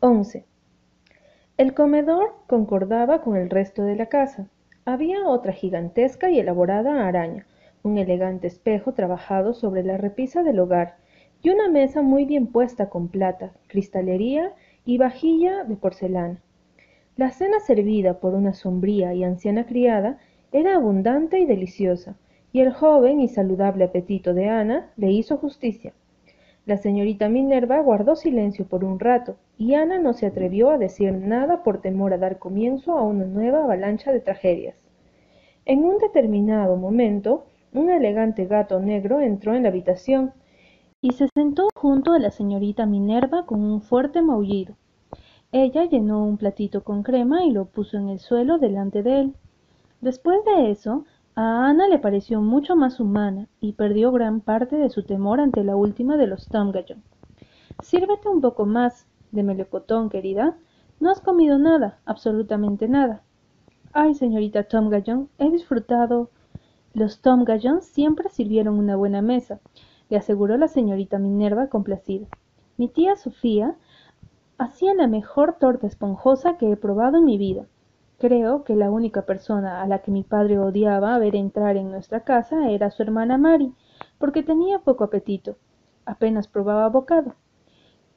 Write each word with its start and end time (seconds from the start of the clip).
11. 0.00 0.44
El 1.56 1.74
comedor 1.74 2.36
concordaba 2.46 3.20
con 3.20 3.36
el 3.36 3.50
resto 3.50 3.82
de 3.82 3.96
la 3.96 4.06
casa. 4.06 4.46
Había 4.84 5.26
otra 5.26 5.52
gigantesca 5.52 6.30
y 6.30 6.38
elaborada 6.38 7.08
araña, 7.08 7.48
un 7.82 7.98
elegante 7.98 8.46
espejo 8.46 8.92
trabajado 8.92 9.54
sobre 9.54 9.82
la 9.82 9.96
repisa 9.96 10.44
del 10.44 10.60
hogar, 10.60 10.98
y 11.42 11.50
una 11.50 11.68
mesa 11.68 12.00
muy 12.00 12.26
bien 12.26 12.46
puesta 12.46 12.88
con 12.88 13.08
plata, 13.08 13.50
cristalería 13.66 14.52
y 14.84 14.98
vajilla 14.98 15.64
de 15.64 15.74
porcelana. 15.74 16.40
La 17.16 17.32
cena 17.32 17.58
servida 17.58 18.20
por 18.20 18.34
una 18.34 18.52
sombría 18.52 19.14
y 19.14 19.24
anciana 19.24 19.66
criada 19.66 20.18
era 20.52 20.76
abundante 20.76 21.40
y 21.40 21.44
deliciosa, 21.44 22.14
y 22.52 22.60
el 22.60 22.72
joven 22.72 23.20
y 23.20 23.26
saludable 23.26 23.86
apetito 23.86 24.32
de 24.32 24.48
Ana 24.48 24.92
le 24.96 25.10
hizo 25.10 25.38
justicia. 25.38 25.92
La 26.68 26.76
señorita 26.76 27.30
Minerva 27.30 27.80
guardó 27.80 28.14
silencio 28.14 28.66
por 28.66 28.84
un 28.84 29.00
rato, 29.00 29.36
y 29.56 29.72
Ana 29.72 29.98
no 29.98 30.12
se 30.12 30.26
atrevió 30.26 30.68
a 30.68 30.76
decir 30.76 31.14
nada 31.14 31.62
por 31.62 31.80
temor 31.80 32.12
a 32.12 32.18
dar 32.18 32.38
comienzo 32.38 32.92
a 32.98 33.02
una 33.04 33.24
nueva 33.24 33.64
avalancha 33.64 34.12
de 34.12 34.20
tragedias. 34.20 34.76
En 35.64 35.82
un 35.82 35.96
determinado 35.96 36.76
momento, 36.76 37.46
un 37.72 37.88
elegante 37.88 38.44
gato 38.44 38.80
negro 38.80 39.22
entró 39.22 39.54
en 39.54 39.62
la 39.62 39.70
habitación 39.70 40.34
y 41.00 41.12
se 41.12 41.28
sentó 41.28 41.68
junto 41.74 42.12
a 42.12 42.18
la 42.18 42.30
señorita 42.30 42.84
Minerva 42.84 43.46
con 43.46 43.62
un 43.62 43.80
fuerte 43.80 44.20
maullido. 44.20 44.74
Ella 45.52 45.86
llenó 45.86 46.22
un 46.22 46.36
platito 46.36 46.84
con 46.84 47.02
crema 47.02 47.46
y 47.46 47.50
lo 47.50 47.64
puso 47.64 47.96
en 47.96 48.10
el 48.10 48.18
suelo 48.18 48.58
delante 48.58 49.02
de 49.02 49.20
él. 49.20 49.34
Después 50.02 50.44
de 50.44 50.70
eso, 50.70 51.06
a 51.40 51.68
Ana 51.68 51.86
le 51.86 52.00
pareció 52.00 52.40
mucho 52.40 52.74
más 52.74 52.98
humana 52.98 53.46
y 53.60 53.74
perdió 53.74 54.10
gran 54.10 54.40
parte 54.40 54.74
de 54.74 54.90
su 54.90 55.04
temor 55.04 55.38
ante 55.38 55.62
la 55.62 55.76
última 55.76 56.16
de 56.16 56.26
los 56.26 56.48
Tomgallon. 56.48 57.00
Sírvete 57.80 58.28
un 58.28 58.40
poco 58.40 58.66
más 58.66 59.06
de 59.30 59.44
melocotón, 59.44 60.08
querida. 60.08 60.56
No 60.98 61.12
has 61.12 61.20
comido 61.20 61.56
nada, 61.56 62.00
absolutamente 62.06 62.88
nada. 62.88 63.22
Ay, 63.92 64.14
señorita 64.14 64.64
Tomgallon, 64.64 65.28
he 65.38 65.48
disfrutado. 65.52 66.28
Los 66.92 67.20
Tomgallon 67.20 67.82
siempre 67.82 68.30
sirvieron 68.30 68.76
una 68.76 68.96
buena 68.96 69.22
mesa, 69.22 69.60
le 70.08 70.16
aseguró 70.16 70.56
la 70.56 70.66
señorita 70.66 71.20
Minerva 71.20 71.68
complacida. 71.68 72.26
Mi 72.76 72.88
tía 72.88 73.14
Sofía 73.14 73.76
hacía 74.58 74.92
la 74.92 75.06
mejor 75.06 75.54
torta 75.60 75.86
esponjosa 75.86 76.56
que 76.58 76.72
he 76.72 76.76
probado 76.76 77.18
en 77.18 77.26
mi 77.26 77.38
vida. 77.38 77.66
Creo 78.18 78.64
que 78.64 78.74
la 78.74 78.90
única 78.90 79.22
persona 79.22 79.80
a 79.80 79.86
la 79.86 80.00
que 80.00 80.10
mi 80.10 80.24
padre 80.24 80.58
odiaba 80.58 81.16
ver 81.20 81.36
entrar 81.36 81.76
en 81.76 81.92
nuestra 81.92 82.24
casa 82.24 82.68
era 82.68 82.90
su 82.90 83.04
hermana 83.04 83.38
Mary, 83.38 83.72
porque 84.18 84.42
tenía 84.42 84.80
poco 84.80 85.04
apetito. 85.04 85.56
Apenas 86.04 86.48
probaba 86.48 86.88
bocado. 86.88 87.36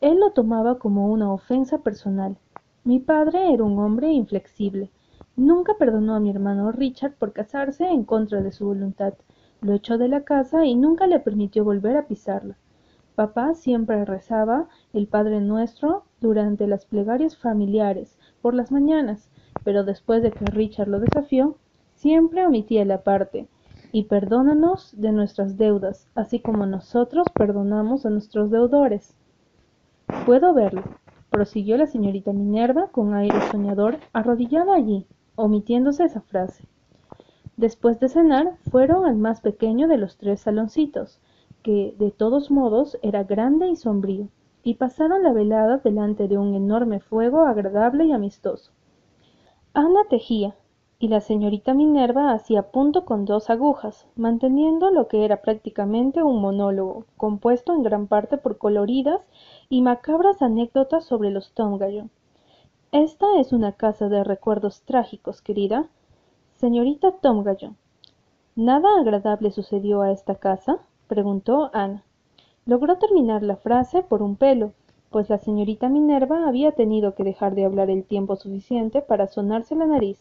Él 0.02 0.20
lo 0.20 0.32
tomaba 0.32 0.80
como 0.80 1.12
una 1.12 1.32
ofensa 1.32 1.84
personal. 1.84 2.36
Mi 2.84 3.00
padre 3.00 3.54
era 3.54 3.64
un 3.64 3.78
hombre 3.78 4.12
inflexible. 4.12 4.90
Nunca 5.36 5.76
perdonó 5.78 6.16
a 6.16 6.20
mi 6.20 6.32
hermano 6.32 6.72
Richard 6.72 7.14
por 7.14 7.32
casarse 7.32 7.88
en 7.88 8.04
contra 8.04 8.42
de 8.42 8.52
su 8.52 8.66
voluntad. 8.66 9.14
Lo 9.62 9.74
echó 9.74 10.00
de 10.00 10.08
la 10.08 10.24
casa 10.24 10.66
y 10.66 10.74
nunca 10.74 11.06
le 11.06 11.20
permitió 11.20 11.64
volver 11.64 11.96
a 11.96 12.08
pisarla. 12.08 12.58
Papá 13.14 13.54
siempre 13.54 14.04
rezaba 14.06 14.68
el 14.94 15.06
Padre 15.06 15.42
Nuestro 15.42 16.06
durante 16.22 16.66
las 16.66 16.86
plegarias 16.86 17.38
familiares 17.38 18.18
por 18.42 18.56
las 18.56 18.72
mañanas 18.72 19.30
pero 19.64 19.84
después 19.84 20.24
de 20.24 20.32
que 20.32 20.46
Richard 20.46 20.88
lo 20.88 21.00
desafió, 21.00 21.58
siempre 21.96 22.46
omitía 22.46 22.86
la 22.86 23.04
parte, 23.04 23.48
y 23.92 24.06
perdónanos 24.06 24.94
de 25.00 25.12
nuestras 25.12 25.58
deudas, 25.58 26.08
así 26.16 26.40
como 26.40 26.66
nosotros 26.66 27.28
perdonamos 27.34 28.06
a 28.06 28.10
nuestros 28.10 28.50
deudores. 28.50 29.16
Puedo 30.26 30.54
verlo, 30.54 30.84
prosiguió 31.30 31.78
la 31.78 31.88
señorita 31.88 32.34
Minerva 32.34 32.88
con 32.92 33.14
aire 33.14 33.40
soñador, 33.52 33.98
arrodillada 34.14 34.76
allí, 34.76 35.06
omitiéndose 35.36 36.06
esa 36.06 36.22
frase. 36.22 36.66
Después 37.58 38.00
de 38.00 38.10
cenar, 38.10 38.58
fueron 38.70 39.06
al 39.06 39.16
más 39.16 39.42
pequeño 39.42 39.88
de 39.88 39.98
los 39.98 40.18
tres 40.18 40.42
saloncitos, 40.42 41.20
que 41.64 41.96
de 42.00 42.12
todos 42.12 42.50
modos 42.50 42.98
era 43.02 43.24
grande 43.24 43.68
y 43.68 43.76
sombrío, 43.76 44.30
y 44.64 44.76
pasaron 44.76 45.24
la 45.24 45.34
velada 45.34 45.78
delante 45.78 46.28
de 46.28 46.38
un 46.38 46.56
enorme 46.56 47.00
fuego 47.00 47.46
agradable 47.46 48.06
y 48.06 48.12
amistoso. 48.12 48.72
Ana 49.74 50.04
tejía, 50.10 50.54
y 51.00 51.08
la 51.08 51.22
señorita 51.22 51.74
Minerva 51.74 52.34
hacía 52.34 52.72
punto 52.72 53.06
con 53.06 53.24
dos 53.24 53.50
agujas, 53.50 54.06
manteniendo 54.18 54.92
lo 54.92 55.08
que 55.08 55.24
era 55.24 55.42
prácticamente 55.42 56.22
un 56.22 56.42
monólogo, 56.42 57.06
compuesto 57.16 57.74
en 57.74 57.82
gran 57.82 58.08
parte 58.08 58.38
por 58.38 58.58
coloridas 58.58 59.22
y 59.70 59.82
macabras 59.82 60.42
anécdotas 60.42 61.06
sobre 61.06 61.32
los 61.32 61.54
Tomgallon. 61.54 62.12
Esta 62.92 63.40
es 63.40 63.54
una 63.54 63.72
casa 63.72 64.10
de 64.10 64.26
recuerdos 64.26 64.82
trágicos, 64.82 65.42
querida. 65.42 65.88
Señorita 66.58 67.14
Tomgallon, 67.14 67.78
¿nada 68.58 69.00
agradable 69.00 69.52
sucedió 69.52 70.02
a 70.02 70.12
esta 70.12 70.36
casa? 70.36 70.80
preguntó 71.08 71.72
Ana. 71.72 72.04
Logró 72.66 72.98
terminar 72.98 73.42
la 73.42 73.56
frase 73.56 74.04
por 74.04 74.22
un 74.22 74.36
pelo, 74.36 74.74
pues 75.12 75.30
la 75.30 75.38
señorita 75.38 75.90
Minerva 75.90 76.48
había 76.48 76.72
tenido 76.72 77.16
que 77.16 77.26
dejar 77.26 77.54
de 77.54 77.66
hablar 77.66 77.90
el 77.90 78.06
tiempo 78.06 78.38
suficiente 78.38 79.02
para 79.02 79.28
sonarse 79.28 79.76
la 79.76 79.86
nariz. 79.86 80.20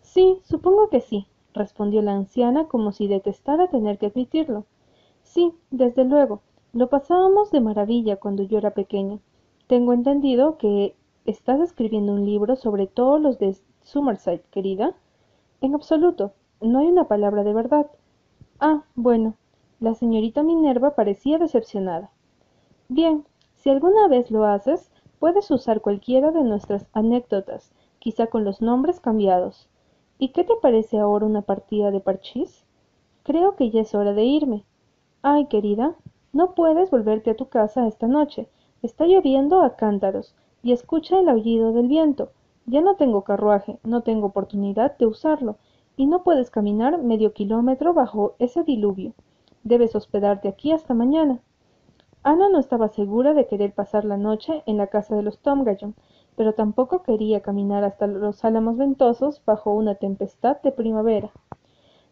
Sí, 0.00 0.38
supongo 0.44 0.88
que 0.88 1.00
sí, 1.00 1.26
respondió 1.54 2.00
la 2.00 2.14
anciana 2.14 2.68
como 2.68 2.92
si 2.92 3.08
detestara 3.08 3.68
tener 3.68 3.98
que 3.98 4.06
admitirlo. 4.06 4.64
Sí, 5.24 5.52
desde 5.70 6.04
luego. 6.04 6.40
Lo 6.72 6.88
pasábamos 6.88 7.50
de 7.50 7.60
maravilla 7.60 8.16
cuando 8.16 8.44
yo 8.44 8.58
era 8.58 8.70
pequeña. 8.70 9.18
Tengo 9.66 9.92
entendido 9.92 10.56
que 10.56 10.94
estás 11.26 11.60
escribiendo 11.60 12.12
un 12.12 12.24
libro 12.24 12.54
sobre 12.54 12.86
todos 12.86 13.20
los 13.20 13.38
de 13.40 13.56
Summerside, 13.82 14.42
querida. 14.52 14.94
En 15.60 15.74
absoluto. 15.74 16.32
No 16.60 16.78
hay 16.78 16.86
una 16.86 17.08
palabra 17.08 17.42
de 17.42 17.52
verdad. 17.52 17.90
Ah, 18.60 18.84
bueno. 18.94 19.34
La 19.80 19.94
señorita 19.94 20.42
Minerva 20.44 20.94
parecía 20.94 21.38
decepcionada. 21.38 22.10
Bien, 22.88 23.24
si 23.60 23.68
alguna 23.68 24.08
vez 24.08 24.30
lo 24.30 24.46
haces, 24.46 24.90
puedes 25.18 25.50
usar 25.50 25.82
cualquiera 25.82 26.30
de 26.30 26.42
nuestras 26.42 26.86
anécdotas, 26.94 27.72
quizá 27.98 28.28
con 28.28 28.42
los 28.42 28.62
nombres 28.62 29.00
cambiados. 29.00 29.68
¿Y 30.18 30.28
qué 30.28 30.44
te 30.44 30.54
parece 30.62 30.98
ahora 30.98 31.26
una 31.26 31.42
partida 31.42 31.90
de 31.90 32.00
parchís? 32.00 32.64
Creo 33.22 33.56
que 33.56 33.68
ya 33.68 33.82
es 33.82 33.94
hora 33.94 34.14
de 34.14 34.24
irme. 34.24 34.64
Ay, 35.20 35.44
querida, 35.44 35.94
no 36.32 36.54
puedes 36.54 36.90
volverte 36.90 37.32
a 37.32 37.36
tu 37.36 37.48
casa 37.50 37.86
esta 37.86 38.06
noche. 38.06 38.48
Está 38.80 39.04
lloviendo 39.04 39.60
a 39.60 39.76
cántaros, 39.76 40.34
y 40.62 40.72
escucha 40.72 41.20
el 41.20 41.28
aullido 41.28 41.72
del 41.72 41.86
viento. 41.86 42.30
Ya 42.64 42.80
no 42.80 42.96
tengo 42.96 43.24
carruaje, 43.24 43.78
no 43.84 44.00
tengo 44.00 44.28
oportunidad 44.28 44.96
de 44.96 45.04
usarlo, 45.04 45.56
y 45.98 46.06
no 46.06 46.22
puedes 46.22 46.50
caminar 46.50 46.96
medio 47.02 47.34
kilómetro 47.34 47.92
bajo 47.92 48.36
ese 48.38 48.62
diluvio. 48.62 49.12
Debes 49.64 49.94
hospedarte 49.94 50.48
aquí 50.48 50.72
hasta 50.72 50.94
mañana. 50.94 51.40
Ana 52.22 52.50
no 52.50 52.58
estaba 52.58 52.88
segura 52.88 53.32
de 53.32 53.46
querer 53.46 53.72
pasar 53.72 54.04
la 54.04 54.18
noche 54.18 54.62
en 54.66 54.76
la 54.76 54.88
casa 54.88 55.16
de 55.16 55.22
los 55.22 55.38
Tomgallon, 55.38 55.94
pero 56.36 56.52
tampoco 56.52 57.02
quería 57.02 57.40
caminar 57.40 57.82
hasta 57.82 58.06
los 58.06 58.44
álamos 58.44 58.76
ventosos 58.76 59.42
bajo 59.46 59.72
una 59.72 59.94
tempestad 59.94 60.60
de 60.60 60.70
primavera. 60.70 61.30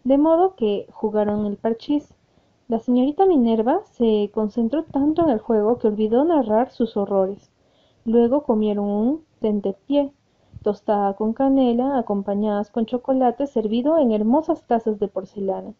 De 0.04 0.16
modo 0.16 0.54
que 0.54 0.86
jugaron 0.92 1.44
el 1.44 1.58
parchís. 1.58 2.14
La 2.68 2.78
señorita 2.78 3.26
Minerva 3.26 3.82
se 3.84 4.30
concentró 4.32 4.84
tanto 4.84 5.24
en 5.24 5.28
el 5.28 5.40
juego 5.40 5.78
que 5.78 5.88
olvidó 5.88 6.24
narrar 6.24 6.70
sus 6.70 6.96
horrores. 6.96 7.50
Luego 8.06 8.44
comieron 8.44 8.86
un 8.86 9.24
tentepié, 9.40 10.12
tostada 10.62 11.12
con 11.16 11.34
canela, 11.34 11.98
acompañadas 11.98 12.70
con 12.70 12.86
chocolate 12.86 13.46
servido 13.46 13.98
en 13.98 14.12
hermosas 14.12 14.66
tazas 14.66 14.98
de 14.98 15.08
porcelana. 15.08 15.74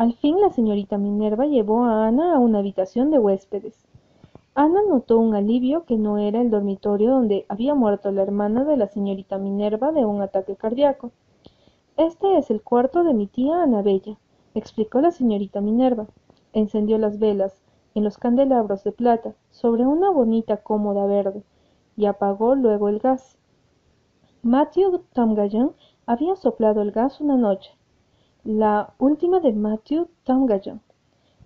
Al 0.00 0.14
fin 0.14 0.40
la 0.40 0.48
señorita 0.48 0.96
Minerva 0.96 1.44
llevó 1.44 1.84
a 1.84 2.06
Ana 2.06 2.34
a 2.34 2.38
una 2.38 2.60
habitación 2.60 3.10
de 3.10 3.18
huéspedes. 3.18 3.86
Ana 4.54 4.80
notó 4.88 5.18
un 5.18 5.34
alivio 5.34 5.84
que 5.84 5.98
no 5.98 6.16
era 6.16 6.40
el 6.40 6.48
dormitorio 6.48 7.10
donde 7.10 7.44
había 7.50 7.74
muerto 7.74 8.10
la 8.10 8.22
hermana 8.22 8.64
de 8.64 8.78
la 8.78 8.88
señorita 8.88 9.36
Minerva 9.36 9.92
de 9.92 10.06
un 10.06 10.22
ataque 10.22 10.56
cardíaco. 10.56 11.10
Este 11.98 12.38
es 12.38 12.50
el 12.50 12.62
cuarto 12.62 13.04
de 13.04 13.12
mi 13.12 13.26
tía 13.26 13.62
Anabella, 13.62 14.16
explicó 14.54 15.02
la 15.02 15.10
señorita 15.10 15.60
Minerva. 15.60 16.06
Encendió 16.54 16.96
las 16.96 17.18
velas 17.18 17.60
en 17.94 18.02
los 18.02 18.16
candelabros 18.16 18.82
de 18.84 18.92
plata 18.92 19.34
sobre 19.50 19.84
una 19.84 20.08
bonita 20.08 20.56
cómoda 20.56 21.04
verde 21.04 21.42
y 21.98 22.06
apagó 22.06 22.54
luego 22.54 22.88
el 22.88 23.00
gas. 23.00 23.36
Matthew 24.40 25.02
Tomgallon 25.12 25.74
había 26.06 26.36
soplado 26.36 26.80
el 26.80 26.90
gas 26.90 27.20
una 27.20 27.36
noche 27.36 27.72
la 28.44 28.94
última 28.98 29.40
de 29.40 29.52
Matthew 29.52 30.08
Tomgallon. 30.24 30.80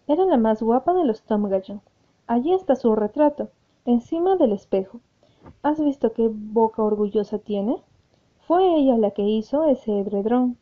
Era 0.07 0.25
la 0.27 0.37
más 0.37 0.63
guapa 0.63 0.95
de 0.95 1.05
los 1.05 1.23
Tomgallon. 1.23 1.81
Allí 2.27 2.53
está 2.53 2.77
su 2.77 2.95
retrato, 2.95 3.51
encima 3.85 4.37
del 4.37 4.53
espejo. 4.53 5.01
¿Has 5.63 5.81
visto 5.81 6.13
qué 6.13 6.31
boca 6.33 6.83
orgullosa 6.83 7.39
tiene? 7.39 7.83
Fue 8.47 8.77
ella 8.77 8.97
la 8.97 9.11
que 9.11 9.23
hizo 9.23 9.65
ese 9.65 9.99
edredón, 9.99 10.57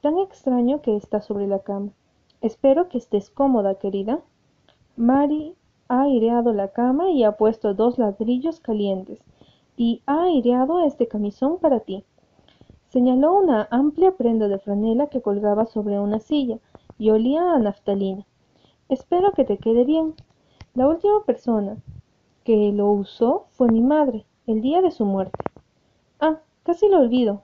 tan 0.00 0.18
extraño 0.18 0.80
que 0.80 0.96
está 0.96 1.20
sobre 1.20 1.46
la 1.46 1.58
cama. 1.58 1.90
Espero 2.40 2.88
que 2.88 2.98
estés 2.98 3.28
cómoda, 3.28 3.74
querida. 3.74 4.20
Mary, 4.96 5.54
ha 5.88 6.02
aireado 6.02 6.52
la 6.52 6.68
cama 6.68 7.10
y 7.10 7.24
ha 7.24 7.32
puesto 7.32 7.74
dos 7.74 7.98
ladrillos 7.98 8.60
calientes, 8.60 9.20
y 9.76 10.02
ha 10.06 10.24
aireado 10.24 10.84
este 10.84 11.08
camisón 11.08 11.58
para 11.58 11.80
ti. 11.80 12.04
Señaló 12.88 13.34
una 13.34 13.68
amplia 13.70 14.12
prenda 14.12 14.48
de 14.48 14.58
franela 14.58 15.08
que 15.08 15.20
colgaba 15.20 15.66
sobre 15.66 16.00
una 16.00 16.20
silla 16.20 16.58
y 16.98 17.10
olía 17.10 17.52
a 17.52 17.58
naftalina. 17.58 18.24
Espero 18.88 19.32
que 19.32 19.44
te 19.44 19.58
quede 19.58 19.84
bien. 19.84 20.14
La 20.74 20.88
última 20.88 21.22
persona 21.26 21.76
que 22.44 22.72
lo 22.72 22.90
usó 22.90 23.44
fue 23.50 23.68
mi 23.68 23.82
madre, 23.82 24.24
el 24.46 24.62
día 24.62 24.80
de 24.80 24.90
su 24.90 25.04
muerte. 25.04 25.38
Ah, 26.18 26.38
casi 26.62 26.88
lo 26.88 27.00
olvido. 27.00 27.42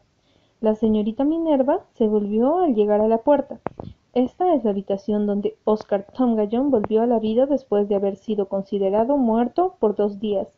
La 0.62 0.74
señorita 0.74 1.24
Minerva 1.24 1.84
se 1.92 2.08
volvió 2.08 2.60
al 2.60 2.74
llegar 2.74 3.02
a 3.02 3.08
la 3.08 3.18
puerta. 3.18 3.60
Esta 4.14 4.54
es 4.54 4.64
la 4.64 4.70
habitación 4.70 5.26
donde 5.26 5.58
Oscar 5.64 6.06
Tomgallon 6.16 6.70
volvió 6.70 7.02
a 7.02 7.06
la 7.06 7.18
vida 7.18 7.44
después 7.44 7.86
de 7.86 7.96
haber 7.96 8.16
sido 8.16 8.48
considerado 8.48 9.18
muerto 9.18 9.74
por 9.78 9.94
dos 9.94 10.20
días. 10.20 10.48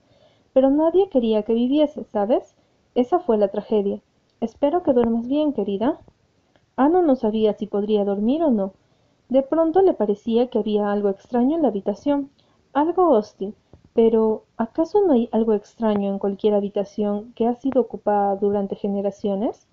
Pero 0.52 0.70
nadie 0.70 1.08
quería 1.08 1.42
que 1.42 1.54
viviese, 1.54 2.04
¿sabes? 2.04 2.54
Esa 2.94 3.18
fue 3.18 3.36
la 3.36 3.48
tragedia. 3.48 4.00
Espero 4.40 4.82
que 4.82 4.92
duermas 4.92 5.26
bien, 5.26 5.54
querida. 5.54 5.98
Ana 6.76 7.00
no 7.00 7.16
sabía 7.16 7.54
si 7.54 7.66
podría 7.66 8.04
dormir 8.04 8.42
o 8.42 8.50
no. 8.50 8.74
De 9.30 9.42
pronto 9.42 9.80
le 9.80 9.94
parecía 9.94 10.48
que 10.48 10.58
había 10.58 10.92
algo 10.92 11.08
extraño 11.08 11.56
en 11.56 11.62
la 11.62 11.68
habitación, 11.68 12.30
algo 12.74 13.08
hostil. 13.08 13.54
Pero 13.94 14.44
¿acaso 14.58 15.00
no 15.06 15.14
hay 15.14 15.30
algo 15.32 15.54
extraño 15.54 16.10
en 16.10 16.18
cualquier 16.18 16.52
habitación 16.52 17.32
que 17.34 17.46
ha 17.46 17.54
sido 17.54 17.80
ocupada 17.80 18.36
durante 18.36 18.76
generaciones? 18.76 19.66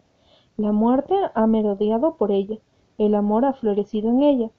La 0.56 0.72
muerte 0.72 1.14
ha 1.34 1.46
merodeado 1.46 2.16
por 2.16 2.32
ella, 2.32 2.58
el 2.98 3.16
amor 3.16 3.44
ha 3.44 3.52
florecido 3.52 4.10
en 4.12 4.24
ella, 4.24 4.50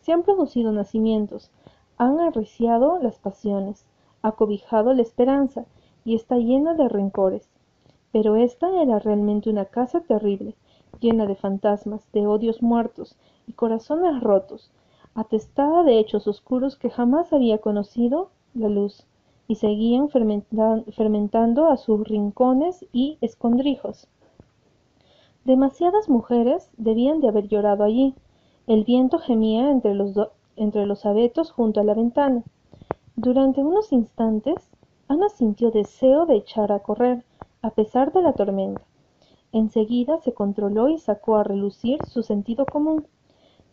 se 0.00 0.10
han 0.10 0.24
producido 0.24 0.72
nacimientos, 0.72 1.52
han 1.98 2.18
arreciado 2.18 2.98
las 2.98 3.20
pasiones, 3.20 3.86
ha 4.22 4.32
cobijado 4.32 4.92
la 4.92 5.02
esperanza 5.02 5.66
y 6.04 6.16
está 6.16 6.36
llena 6.36 6.74
de 6.74 6.88
rencores. 6.88 7.48
Pero 8.12 8.36
esta 8.36 8.82
era 8.82 8.98
realmente 8.98 9.50
una 9.50 9.64
casa 9.64 10.00
terrible, 10.00 10.54
llena 11.00 11.26
de 11.26 11.34
fantasmas, 11.34 12.06
de 12.12 12.26
odios 12.26 12.62
muertos 12.62 13.16
y 13.46 13.52
corazones 13.52 14.20
rotos, 14.20 14.70
atestada 15.14 15.82
de 15.82 15.98
hechos 15.98 16.26
oscuros 16.28 16.76
que 16.76 16.90
jamás 16.90 17.32
había 17.32 17.58
conocido 17.58 18.30
la 18.54 18.68
luz, 18.68 19.06
y 19.48 19.56
seguían 19.56 20.08
fermentando 20.08 21.66
a 21.66 21.76
sus 21.76 22.06
rincones 22.06 22.86
y 22.92 23.18
escondrijos. 23.20 24.08
Demasiadas 25.44 26.08
mujeres 26.08 26.70
debían 26.76 27.20
de 27.20 27.28
haber 27.28 27.48
llorado 27.48 27.82
allí. 27.82 28.14
El 28.66 28.84
viento 28.84 29.18
gemía 29.18 29.70
entre 29.70 29.94
los, 29.94 30.14
entre 30.56 30.86
los 30.86 31.04
abetos 31.04 31.50
junto 31.50 31.80
a 31.80 31.84
la 31.84 31.94
ventana. 31.94 32.44
Durante 33.16 33.60
unos 33.60 33.92
instantes, 33.92 34.68
Ana 35.08 35.28
sintió 35.28 35.70
deseo 35.70 36.26
de 36.26 36.36
echar 36.36 36.70
a 36.70 36.78
correr, 36.78 37.24
a 37.62 37.70
pesar 37.70 38.12
de 38.12 38.22
la 38.22 38.32
tormenta. 38.32 38.82
Enseguida 39.52 40.18
se 40.18 40.34
controló 40.34 40.88
y 40.88 40.98
sacó 40.98 41.36
a 41.36 41.44
relucir 41.44 42.04
su 42.06 42.22
sentido 42.22 42.66
común. 42.66 43.06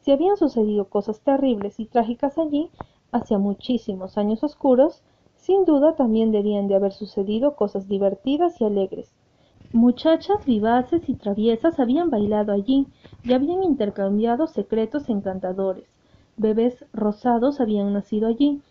Si 0.01 0.11
habían 0.11 0.37
sucedido 0.37 0.85
cosas 0.85 1.21
terribles 1.21 1.79
y 1.79 1.85
trágicas 1.85 2.37
allí, 2.37 2.69
hacia 3.11 3.39
muchísimos 3.39 4.17
años 4.17 4.43
oscuros, 4.43 5.01
sin 5.37 5.65
duda 5.65 5.95
también 5.95 6.31
debían 6.31 6.67
de 6.67 6.75
haber 6.75 6.93
sucedido 6.93 7.55
cosas 7.55 7.87
divertidas 7.87 8.61
y 8.61 8.65
alegres. 8.65 9.11
Muchachas 9.71 10.45
vivaces 10.45 11.09
y 11.09 11.15
traviesas 11.15 11.79
habían 11.79 12.09
bailado 12.09 12.51
allí 12.51 12.87
y 13.23 13.33
habían 13.33 13.63
intercambiado 13.63 14.47
secretos 14.47 15.09
encantadores. 15.09 15.87
Bebés 16.37 16.85
rosados 16.93 17.59
habían 17.59 17.93
nacido 17.93 18.27
allí. 18.27 18.61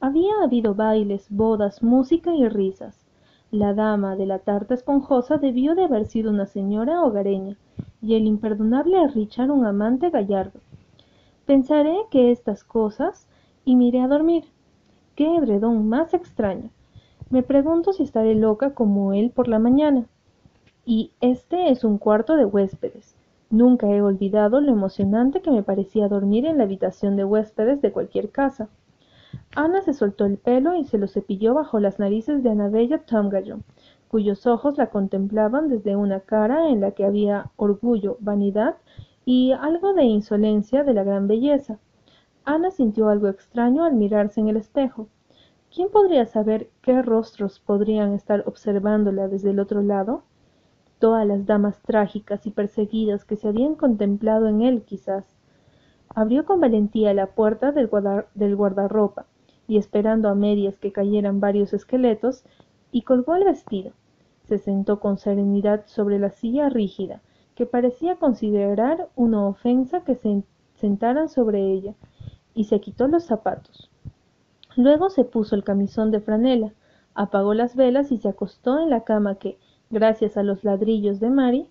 Había 0.00 0.32
habido 0.42 0.74
bailes, 0.74 1.26
bodas, 1.30 1.82
música 1.82 2.34
y 2.34 2.48
risas. 2.48 3.05
La 3.52 3.74
dama 3.74 4.16
de 4.16 4.26
la 4.26 4.40
tarta 4.40 4.74
esponjosa 4.74 5.38
debió 5.38 5.76
de 5.76 5.84
haber 5.84 6.06
sido 6.06 6.30
una 6.30 6.46
señora 6.46 7.04
hogareña, 7.04 7.56
y 8.02 8.14
el 8.16 8.26
imperdonable 8.26 9.06
Richard 9.08 9.50
un 9.50 9.64
amante 9.64 10.10
gallardo. 10.10 10.58
Pensaré 11.46 11.96
que 12.10 12.32
estas 12.32 12.64
cosas 12.64 13.28
y 13.64 13.76
miré 13.76 14.00
a 14.00 14.08
dormir. 14.08 14.44
Qué 15.14 15.36
edredón 15.36 15.88
más 15.88 16.12
extraño. 16.12 16.70
Me 17.30 17.44
pregunto 17.44 17.92
si 17.92 18.02
estaré 18.02 18.34
loca 18.34 18.74
como 18.74 19.12
él 19.12 19.30
por 19.30 19.46
la 19.46 19.60
mañana. 19.60 20.06
Y 20.84 21.12
este 21.20 21.70
es 21.70 21.84
un 21.84 21.98
cuarto 21.98 22.36
de 22.36 22.44
huéspedes. 22.44 23.14
Nunca 23.48 23.88
he 23.88 24.02
olvidado 24.02 24.60
lo 24.60 24.72
emocionante 24.72 25.40
que 25.40 25.52
me 25.52 25.62
parecía 25.62 26.08
dormir 26.08 26.46
en 26.46 26.58
la 26.58 26.64
habitación 26.64 27.16
de 27.16 27.24
huéspedes 27.24 27.80
de 27.80 27.92
cualquier 27.92 28.30
casa. 28.30 28.68
Ana 29.54 29.82
se 29.82 29.94
soltó 29.94 30.24
el 30.24 30.38
pelo 30.38 30.74
y 30.74 30.84
se 30.84 30.98
lo 30.98 31.08
cepilló 31.08 31.54
bajo 31.54 31.80
las 31.80 31.98
narices 31.98 32.42
de 32.42 32.50
Anabella 32.50 32.98
Tomgallon, 32.98 33.64
cuyos 34.08 34.46
ojos 34.46 34.78
la 34.78 34.90
contemplaban 34.90 35.68
desde 35.68 35.96
una 35.96 36.20
cara 36.20 36.68
en 36.68 36.80
la 36.80 36.92
que 36.92 37.04
había 37.04 37.50
orgullo, 37.56 38.16
vanidad 38.20 38.76
y 39.24 39.52
algo 39.52 39.92
de 39.94 40.04
insolencia 40.04 40.84
de 40.84 40.94
la 40.94 41.04
gran 41.04 41.26
belleza. 41.26 41.78
Ana 42.44 42.70
sintió 42.70 43.08
algo 43.08 43.28
extraño 43.28 43.84
al 43.84 43.94
mirarse 43.94 44.40
en 44.40 44.48
el 44.48 44.56
espejo. 44.56 45.08
¿Quién 45.74 45.90
podría 45.90 46.26
saber 46.26 46.70
qué 46.80 47.02
rostros 47.02 47.58
podrían 47.58 48.14
estar 48.14 48.44
observándola 48.46 49.28
desde 49.28 49.50
el 49.50 49.58
otro 49.58 49.82
lado? 49.82 50.22
Todas 50.98 51.26
las 51.26 51.44
damas 51.44 51.82
trágicas 51.82 52.46
y 52.46 52.50
perseguidas 52.50 53.24
que 53.24 53.36
se 53.36 53.48
habían 53.48 53.74
contemplado 53.74 54.48
en 54.48 54.62
él, 54.62 54.82
quizás. 54.82 55.36
Abrió 56.16 56.46
con 56.46 56.62
valentía 56.62 57.12
la 57.12 57.26
puerta 57.26 57.72
del, 57.72 57.88
guardarropa, 58.56 59.26
y 59.68 59.76
esperando 59.76 60.30
a 60.30 60.34
medias 60.34 60.78
que 60.78 60.90
cayeran 60.90 61.40
varios 61.40 61.74
esqueletos, 61.74 62.42
y 62.90 63.02
colgó 63.02 63.34
el 63.34 63.44
vestido. 63.44 63.92
Se 64.44 64.56
sentó 64.56 64.98
con 64.98 65.18
serenidad 65.18 65.84
sobre 65.84 66.18
la 66.18 66.30
silla 66.30 66.70
rígida, 66.70 67.20
que 67.54 67.66
parecía 67.66 68.16
considerar 68.16 69.10
una 69.14 69.46
ofensa 69.46 70.04
que 70.04 70.14
se 70.14 70.42
sentaran 70.76 71.28
sobre 71.28 71.70
ella, 71.70 71.92
y 72.54 72.64
se 72.64 72.80
quitó 72.80 73.08
los 73.08 73.24
zapatos. 73.24 73.90
Luego 74.74 75.10
se 75.10 75.24
puso 75.24 75.54
el 75.54 75.64
camisón 75.64 76.10
de 76.12 76.20
franela, 76.20 76.72
apagó 77.14 77.52
las 77.52 77.76
velas 77.76 78.10
y 78.10 78.16
se 78.16 78.30
acostó 78.30 78.80
en 78.80 78.88
la 78.88 79.04
cama 79.04 79.34
que, 79.34 79.58
gracias 79.90 80.38
a 80.38 80.42
los 80.42 80.64
ladrillos 80.64 81.20
de 81.20 81.28
Mary, 81.28 81.68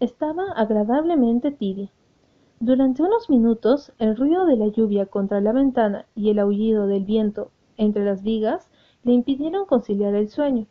estaba 0.00 0.50
agradablemente 0.52 1.50
tibia. 1.50 1.90
Durante 2.64 3.02
unos 3.02 3.28
minutos 3.28 3.92
el 3.98 4.16
ruido 4.16 4.46
de 4.46 4.54
la 4.54 4.68
lluvia 4.68 5.06
contra 5.06 5.40
la 5.40 5.50
ventana 5.50 6.06
y 6.14 6.30
el 6.30 6.38
aullido 6.38 6.86
del 6.86 7.04
viento 7.04 7.50
entre 7.76 8.04
las 8.04 8.22
vigas 8.22 8.70
le 9.02 9.12
impidieron 9.12 9.66
conciliar 9.66 10.14
el 10.14 10.28
sueño. 10.28 10.68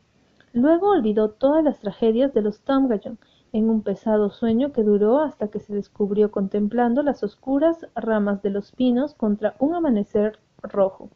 Luego 0.53 0.89
olvidó 0.91 1.31
todas 1.31 1.61
las 1.61 1.81
tragedias 1.81 2.33
de 2.33 2.43
los 2.43 2.61
Tomgallon 2.61 3.19
en 3.51 3.69
un 3.69 3.81
pesado 3.81 4.29
sueño 4.29 4.71
que 4.71 4.83
duró 4.83 5.19
hasta 5.19 5.49
que 5.49 5.59
se 5.59 5.75
descubrió 5.75 6.31
contemplando 6.31 7.03
las 7.03 7.23
oscuras 7.23 7.85
ramas 7.93 8.41
de 8.41 8.51
los 8.51 8.71
pinos 8.71 9.13
contra 9.13 9.55
un 9.59 9.75
amanecer 9.75 10.39
rojo. 10.63 11.09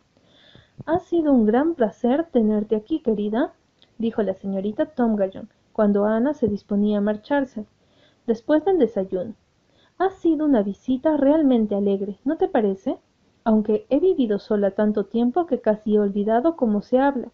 Ha 0.86 1.00
sido 1.00 1.32
un 1.32 1.46
gran 1.46 1.76
placer 1.76 2.28
tenerte 2.34 2.76
aquí, 2.76 3.00
querida, 3.00 3.54
dijo 3.98 4.22
la 4.24 4.34
señorita 4.34 4.88
Tomgallon, 4.88 5.48
cuando 5.72 6.04
Ana 6.04 6.34
se 6.34 6.50
disponía 6.50 6.98
a 6.98 7.02
marcharse, 7.02 7.66
después 8.28 8.66
del 8.66 8.78
desayuno. 8.78 9.36
Ha 9.98 10.10
sido 10.10 10.46
una 10.46 10.62
visita 10.62 11.16
realmente 11.16 11.74
alegre, 11.74 12.18
¿no 12.26 12.36
te 12.36 12.50
parece? 12.50 12.98
Aunque 13.46 13.86
he 13.90 14.02
vivido 14.02 14.40
sola 14.40 14.72
tanto 14.72 15.06
tiempo 15.06 15.46
que 15.46 15.62
casi 15.62 15.96
he 15.96 16.00
olvidado 16.00 16.58
cómo 16.58 16.82
se 16.82 17.00
habla, 17.00 17.32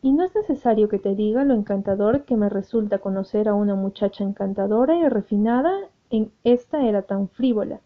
y 0.00 0.12
no 0.12 0.22
es 0.22 0.32
necesario 0.32 0.88
que 0.88 1.00
te 1.00 1.16
diga 1.16 1.42
lo 1.42 1.54
encantador 1.54 2.24
que 2.24 2.36
me 2.36 2.48
resulta 2.48 2.98
conocer 2.98 3.48
a 3.48 3.54
una 3.54 3.74
muchacha 3.74 4.22
encantadora 4.22 4.96
y 4.96 5.08
refinada 5.08 5.72
en 6.08 6.30
esta 6.44 6.86
era 6.86 7.02
tan 7.02 7.28
frívola. 7.30 7.80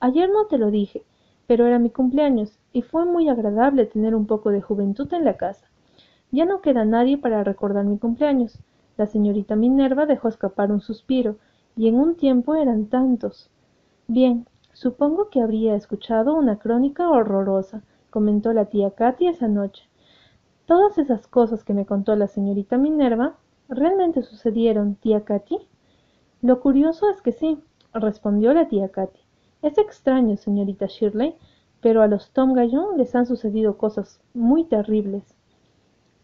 Ayer 0.00 0.30
no 0.30 0.46
te 0.46 0.56
lo 0.56 0.70
dije, 0.70 1.04
pero 1.46 1.66
era 1.66 1.78
mi 1.78 1.90
cumpleaños, 1.90 2.58
y 2.72 2.80
fue 2.80 3.04
muy 3.04 3.28
agradable 3.28 3.84
tener 3.84 4.14
un 4.14 4.24
poco 4.26 4.52
de 4.52 4.62
juventud 4.62 5.12
en 5.12 5.26
la 5.26 5.36
casa. 5.36 5.66
Ya 6.30 6.46
no 6.46 6.62
queda 6.62 6.86
nadie 6.86 7.18
para 7.18 7.44
recordar 7.44 7.84
mi 7.84 7.98
cumpleaños. 7.98 8.58
La 8.96 9.04
señorita 9.04 9.54
Minerva 9.54 10.06
dejó 10.06 10.28
escapar 10.28 10.72
un 10.72 10.80
suspiro, 10.80 11.36
y 11.80 11.88
en 11.88 11.94
un 11.94 12.14
tiempo 12.14 12.56
eran 12.56 12.88
tantos. 12.88 13.48
Bien, 14.06 14.46
supongo 14.74 15.30
que 15.30 15.40
habría 15.40 15.74
escuchado 15.74 16.34
una 16.34 16.58
crónica 16.58 17.08
horrorosa, 17.08 17.82
comentó 18.10 18.52
la 18.52 18.66
tía 18.66 18.90
Katy 18.90 19.28
esa 19.28 19.48
noche. 19.48 19.88
Todas 20.66 20.98
esas 20.98 21.26
cosas 21.26 21.64
que 21.64 21.72
me 21.72 21.86
contó 21.86 22.14
la 22.16 22.26
señorita 22.26 22.76
Minerva 22.76 23.36
realmente 23.70 24.20
sucedieron, 24.20 24.96
tía 24.96 25.24
Katy. 25.24 25.56
Lo 26.42 26.60
curioso 26.60 27.08
es 27.08 27.22
que 27.22 27.32
sí, 27.32 27.58
respondió 27.94 28.52
la 28.52 28.68
tía 28.68 28.90
Katy. 28.90 29.20
Es 29.62 29.78
extraño, 29.78 30.36
señorita 30.36 30.84
Shirley, 30.84 31.34
pero 31.80 32.02
a 32.02 32.08
los 32.08 32.30
Tom 32.32 32.52
Gallon 32.52 32.98
les 32.98 33.14
han 33.14 33.24
sucedido 33.24 33.78
cosas 33.78 34.20
muy 34.34 34.64
terribles. 34.64 35.34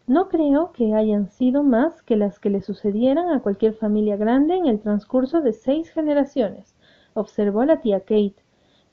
No 0.07 0.29
creo 0.29 0.71
que 0.71 0.93
hayan 0.93 1.29
sido 1.29 1.63
más 1.63 2.01
que 2.01 2.15
las 2.15 2.39
que 2.39 2.49
le 2.49 2.61
sucedieran 2.61 3.29
a 3.29 3.41
cualquier 3.41 3.73
familia 3.73 4.15
grande 4.15 4.55
en 4.55 4.65
el 4.65 4.79
transcurso 4.79 5.41
de 5.41 5.51
seis 5.51 5.91
generaciones, 5.91 6.77
observó 7.13 7.65
la 7.65 7.81
tía 7.81 7.99
Kate. 7.99 8.37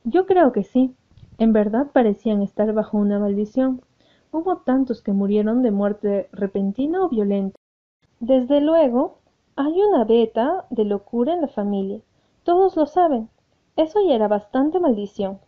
Yo 0.02 0.26
creo 0.26 0.50
que 0.50 0.64
sí. 0.64 0.92
En 1.38 1.52
verdad 1.52 1.87
parecían 1.92 2.42
estar 2.42 2.73
bajo 2.73 2.99
una 2.99 3.21
maldición. 3.21 3.80
hubo 4.33 4.56
tantos 4.56 5.02
que 5.02 5.12
murieron 5.12 5.62
de 5.62 5.71
muerte 5.71 6.28
repentina 6.33 7.04
o 7.04 7.09
violenta. 7.09 7.56
Desde 8.18 8.61
luego, 8.61 9.18
hay 9.54 9.80
una 9.80 10.04
veta 10.04 10.66
de 10.71 10.85
locura 10.85 11.33
en 11.33 11.42
la 11.42 11.49
familia. 11.49 12.00
Todos 12.42 12.76
lo 12.76 12.87
saben. 12.87 13.28
Eso 13.76 14.00
ya 14.04 14.16
era 14.16 14.26
bastante 14.26 14.80
maldición. 14.80 15.38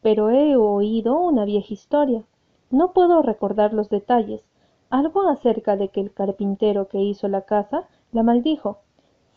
Pero 0.00 0.30
he 0.30 0.54
oído 0.54 1.18
una 1.20 1.44
vieja 1.44 1.74
historia. 1.74 2.22
No 2.70 2.92
puedo 2.92 3.20
recordar 3.22 3.74
los 3.74 3.88
detalles. 3.88 4.47
Algo 4.90 5.28
acerca 5.28 5.76
de 5.76 5.88
que 5.88 6.00
el 6.00 6.12
carpintero 6.12 6.88
que 6.88 7.02
hizo 7.02 7.28
la 7.28 7.42
casa 7.42 7.86
la 8.10 8.22
maldijo. 8.22 8.78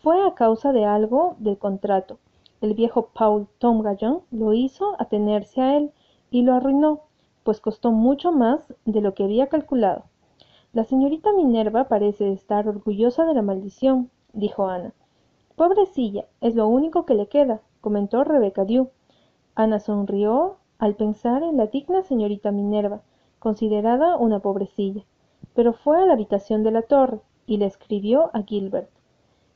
Fue 0.02 0.26
a 0.26 0.34
causa 0.34 0.72
de 0.72 0.86
algo 0.86 1.36
del 1.40 1.58
contrato. 1.58 2.20
El 2.62 2.74
viejo 2.74 3.10
Paul 3.14 3.48
Tom 3.60 3.82
Gallon 3.82 4.22
lo 4.32 4.54
hizo 4.54 4.96
atenerse 4.98 5.60
a 5.62 5.76
él 5.76 5.92
y 6.30 6.44
lo 6.44 6.54
arruinó, 6.54 7.02
pues 7.44 7.60
costó 7.60 7.92
mucho 7.92 8.32
más 8.32 8.62
de 8.86 9.02
lo 9.02 9.14
que 9.14 9.26
había 9.26 9.48
calculado. 9.48 10.04
La 10.72 10.86
señorita 10.86 11.34
Minerva 11.34 11.90
parece 11.90 12.32
estar 12.32 12.66
orgullosa 12.70 13.26
de 13.26 13.34
la 13.34 13.42
maldición, 13.42 14.10
dijo 14.32 14.68
Ana. 14.68 14.94
Pobrecilla, 15.58 16.28
es 16.40 16.56
lo 16.56 16.68
único 16.68 17.06
que 17.06 17.14
le 17.14 17.28
queda, 17.28 17.60
comentó 17.82 18.24
Rebeca 18.24 18.64
Dew. 18.64 18.90
Ana 19.56 19.80
sonrió 19.82 20.56
al 20.80 20.96
pensar 20.96 21.44
en 21.44 21.58
la 21.58 21.68
digna 21.68 22.04
señorita 22.04 22.52
Minerva, 22.52 23.02
considerada 23.40 24.16
una 24.16 24.40
pobrecilla, 24.40 25.04
pero 25.54 25.74
fue 25.74 26.02
a 26.02 26.06
la 26.06 26.14
habitación 26.14 26.64
de 26.64 26.72
la 26.72 26.82
torre 26.82 27.20
y 27.46 27.58
le 27.58 27.66
escribió 27.66 28.30
a 28.34 28.44
Gilbert. 28.44 28.90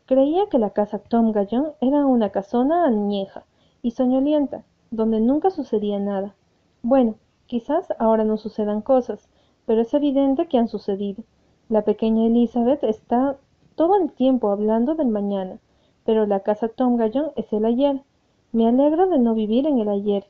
Creía 0.06 0.48
que 0.50 0.60
la 0.60 0.70
casa 0.70 1.00
Tom 1.00 1.32
Gallon 1.32 1.74
era 1.82 2.06
una 2.06 2.30
casona 2.30 2.86
añeja 2.86 3.46
y 3.82 3.92
soñolienta, 3.92 4.64
donde 4.92 5.20
nunca 5.20 5.50
sucedía 5.50 6.00
nada. 6.00 6.36
Bueno, 6.84 7.16
quizás 7.48 7.88
ahora 7.98 8.24
no 8.24 8.38
sucedan 8.38 8.82
cosas, 8.82 9.30
pero 9.66 9.82
es 9.82 9.94
evidente 9.94 10.48
que 10.48 10.58
han 10.58 10.68
sucedido. 10.68 11.24
La 11.70 11.82
pequeña 11.82 12.28
Elizabeth 12.28 12.84
está 12.84 13.38
todo 13.75 13.96
el 14.02 14.12
tiempo 14.12 14.52
hablando 14.52 14.94
del 14.94 15.08
mañana, 15.08 15.60
pero 16.04 16.25
la 16.28 16.42
casa 16.42 16.68
Tom 16.70 16.98
Gallon 16.98 17.32
es 17.36 17.52
el 17.52 17.66
ayer. 17.66 18.04
Me 18.52 18.68
alegro 18.68 19.08
de 19.08 19.18
no 19.18 19.34
vivir 19.34 19.66
en 19.66 19.80
el 19.80 19.90
ayer, 19.90 20.25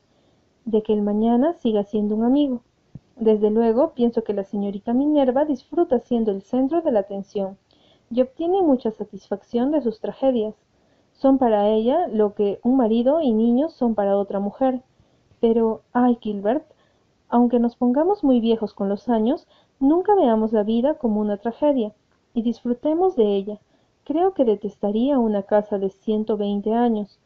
de 0.64 0.82
que 0.82 0.92
el 0.94 1.02
mañana 1.02 1.52
siga 1.52 1.84
siendo 1.84 2.14
un 2.14 2.24
amigo. 2.24 2.62
Desde 3.16 3.50
luego, 3.50 3.92
pienso 3.94 4.22
que 4.24 4.34
la 4.34 4.44
señorita 4.44 4.92
Minerva 4.92 5.46
disfruta 5.46 5.98
siendo 6.00 6.32
el 6.32 6.42
centro 6.42 6.82
de 6.82 6.92
la 6.92 7.00
atención 7.00 7.56
y 8.10 8.20
obtiene 8.20 8.60
mucha 8.60 8.90
satisfacción 8.90 9.70
de 9.70 9.80
sus 9.80 10.00
tragedias. 10.00 10.54
Son 11.12 11.38
para 11.38 11.70
ella 11.70 12.08
lo 12.08 12.34
que 12.34 12.60
un 12.62 12.76
marido 12.76 13.22
y 13.22 13.32
niños 13.32 13.72
son 13.72 13.94
para 13.94 14.18
otra 14.18 14.38
mujer. 14.38 14.82
Pero, 15.40 15.80
ay, 15.94 16.18
Gilbert, 16.20 16.66
aunque 17.30 17.58
nos 17.58 17.74
pongamos 17.74 18.22
muy 18.22 18.38
viejos 18.38 18.74
con 18.74 18.90
los 18.90 19.08
años, 19.08 19.48
nunca 19.80 20.14
veamos 20.14 20.52
la 20.52 20.62
vida 20.62 20.94
como 20.94 21.20
una 21.20 21.38
tragedia 21.38 21.94
y 22.34 22.42
disfrutemos 22.42 23.16
de 23.16 23.34
ella. 23.34 23.58
Creo 24.04 24.34
que 24.34 24.44
detestaría 24.44 25.18
una 25.18 25.42
casa 25.42 25.78
de 25.78 25.88
ciento 25.88 26.36
veinte 26.36 26.74
años. 26.74 27.18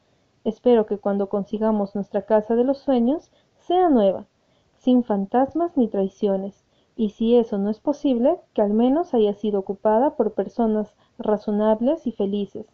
Espero 0.44 0.86
que 0.86 0.98
cuando 0.98 1.28
consigamos 1.28 1.96
nuestra 1.96 2.22
casa 2.22 2.54
de 2.54 2.62
los 2.62 2.78
sueños 2.78 3.32
sea 3.58 3.90
nueva, 3.90 4.26
sin 4.80 5.04
fantasmas 5.04 5.76
ni 5.76 5.88
traiciones, 5.88 6.64
y 6.96 7.10
si 7.10 7.36
eso 7.36 7.58
no 7.58 7.68
es 7.70 7.80
posible, 7.80 8.40
que 8.54 8.62
al 8.62 8.72
menos 8.72 9.12
haya 9.12 9.34
sido 9.34 9.60
ocupada 9.60 10.16
por 10.16 10.32
personas 10.32 10.94
razonables 11.18 12.06
y 12.06 12.12
felices. 12.12 12.66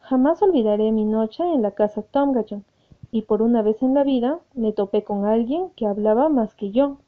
Jamás 0.00 0.42
olvidaré 0.42 0.90
mi 0.90 1.04
noche 1.04 1.44
en 1.44 1.62
la 1.62 1.70
casa 1.70 2.02
Tomgayon, 2.02 2.64
y 3.12 3.22
por 3.22 3.42
una 3.42 3.62
vez 3.62 3.80
en 3.82 3.94
la 3.94 4.02
vida 4.02 4.40
me 4.54 4.72
topé 4.72 5.04
con 5.04 5.24
alguien 5.24 5.70
que 5.76 5.86
hablaba 5.86 6.28
más 6.28 6.54
que 6.54 6.72
yo. 6.72 6.98